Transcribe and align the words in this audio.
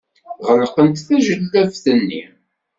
Ɣelqent 0.47 1.03
tajellabt-nni. 1.07 2.23